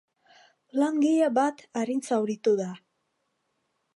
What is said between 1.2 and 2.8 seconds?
bat arin zauritu da.